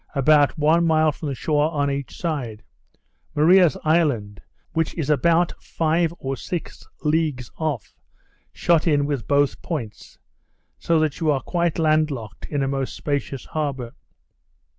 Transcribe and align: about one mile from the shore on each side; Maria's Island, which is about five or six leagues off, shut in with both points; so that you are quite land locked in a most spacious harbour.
about 0.15 0.57
one 0.57 0.83
mile 0.83 1.11
from 1.11 1.27
the 1.29 1.35
shore 1.35 1.71
on 1.71 1.91
each 1.91 2.17
side; 2.17 2.63
Maria's 3.35 3.77
Island, 3.83 4.41
which 4.73 4.95
is 4.95 5.11
about 5.11 5.53
five 5.61 6.11
or 6.17 6.35
six 6.35 6.83
leagues 7.03 7.51
off, 7.57 7.93
shut 8.51 8.87
in 8.87 9.05
with 9.05 9.27
both 9.27 9.61
points; 9.61 10.17
so 10.79 10.99
that 10.99 11.19
you 11.19 11.29
are 11.29 11.41
quite 11.43 11.77
land 11.77 12.09
locked 12.09 12.47
in 12.47 12.63
a 12.63 12.67
most 12.67 12.95
spacious 12.95 13.45
harbour. 13.45 13.93